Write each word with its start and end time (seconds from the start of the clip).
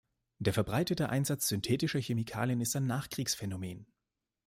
Der 0.39 0.51
verbreitete 0.51 1.09
Einsatz 1.11 1.47
synthetischer 1.47 1.99
Chemikalien 2.01 2.59
ist 2.59 2.75
ein 2.75 2.87
Nachkriegsphänomen. 2.87 3.85